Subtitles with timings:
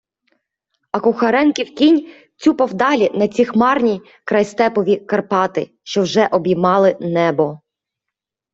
[0.91, 2.09] А Кухаренків кінь
[2.43, 7.59] тюпав далі на ті хмарні крайстепові Карпати, що вже обіймали небо.